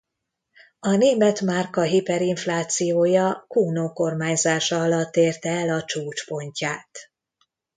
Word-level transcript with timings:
A 0.79 0.89
német 0.89 1.41
márka 1.41 1.81
hiperinflációja 1.81 3.45
Cuno 3.47 3.93
kormányzása 3.93 4.81
alatt 4.81 5.15
érte 5.15 5.49
el 5.49 5.69
a 5.69 5.83
csúcspontját. 5.83 7.11